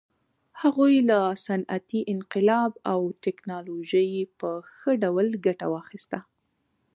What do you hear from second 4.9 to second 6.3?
ډول ګټه واخیسته.